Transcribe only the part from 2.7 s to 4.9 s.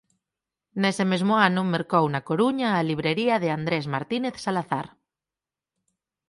a librería de Andrés Martínez Salazar.